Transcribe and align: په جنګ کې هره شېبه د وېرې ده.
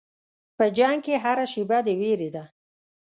په 0.57 0.65
جنګ 0.77 0.97
کې 1.05 1.15
هره 1.23 1.45
شېبه 1.51 1.77
د 1.85 1.87
وېرې 1.99 2.29
ده. 2.35 2.43